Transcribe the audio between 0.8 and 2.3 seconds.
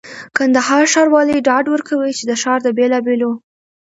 ښاروالي ډاډ ورکوي چي